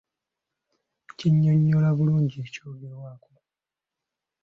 [1.17, 3.33] Kinnyonnyola bulungi eky'ogerwako?